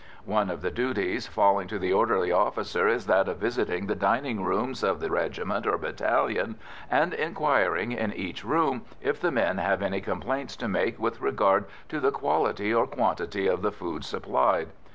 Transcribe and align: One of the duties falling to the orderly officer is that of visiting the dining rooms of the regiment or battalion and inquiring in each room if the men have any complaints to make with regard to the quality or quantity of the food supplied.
One 0.25 0.49
of 0.49 0.63
the 0.63 0.71
duties 0.71 1.27
falling 1.27 1.67
to 1.67 1.77
the 1.77 1.93
orderly 1.93 2.31
officer 2.31 2.87
is 2.87 3.05
that 3.05 3.27
of 3.27 3.37
visiting 3.37 3.85
the 3.85 3.93
dining 3.93 4.43
rooms 4.43 4.81
of 4.81 4.99
the 4.99 5.11
regiment 5.11 5.67
or 5.67 5.77
battalion 5.77 6.55
and 6.89 7.13
inquiring 7.13 7.91
in 7.91 8.11
each 8.11 8.43
room 8.43 8.81
if 8.99 9.21
the 9.21 9.29
men 9.29 9.59
have 9.59 9.83
any 9.83 10.01
complaints 10.01 10.55
to 10.55 10.67
make 10.67 10.97
with 10.99 11.21
regard 11.21 11.65
to 11.89 11.99
the 11.99 12.09
quality 12.09 12.73
or 12.73 12.87
quantity 12.87 13.45
of 13.45 13.61
the 13.61 13.71
food 13.71 14.03
supplied. 14.03 14.69